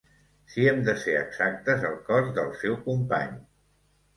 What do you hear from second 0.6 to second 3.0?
hem de ser exactes, el cos del seu